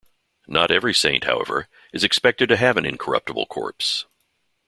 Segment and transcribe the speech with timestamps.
[0.47, 4.05] Not every saint, however, is expected to have an incorruptible corpse.